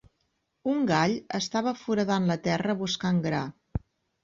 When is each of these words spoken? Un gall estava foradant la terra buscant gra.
Un 0.71 0.79
gall 0.91 1.13
estava 1.41 1.75
foradant 1.83 2.27
la 2.33 2.39
terra 2.49 2.77
buscant 2.83 3.23
gra. 3.29 3.45